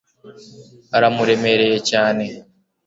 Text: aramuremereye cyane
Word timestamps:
aramuremereye 0.97 1.77
cyane 1.89 2.25